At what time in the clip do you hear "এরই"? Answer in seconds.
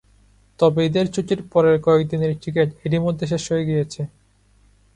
2.85-2.99